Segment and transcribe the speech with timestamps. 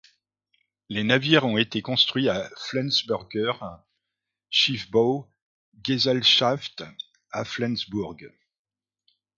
[0.89, 3.51] Les navires ont été construits à Flensburger
[4.49, 6.83] Schiffbau-Gesellschaft
[7.29, 8.17] à Flensburg.